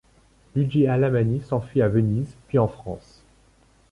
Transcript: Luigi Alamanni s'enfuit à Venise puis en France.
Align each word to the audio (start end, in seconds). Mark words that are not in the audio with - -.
Luigi 0.55 0.87
Alamanni 0.87 1.41
s'enfuit 1.41 1.83
à 1.83 1.87
Venise 1.87 2.35
puis 2.47 2.57
en 2.57 2.67
France. 2.67 3.21